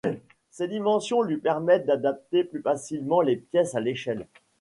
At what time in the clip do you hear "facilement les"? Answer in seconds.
2.63-3.35